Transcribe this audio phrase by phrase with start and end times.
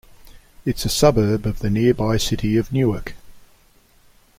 [0.65, 3.13] It's a suburb of the nearby city of Newark.